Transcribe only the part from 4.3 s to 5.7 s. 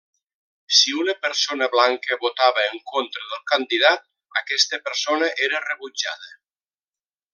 aquesta persona era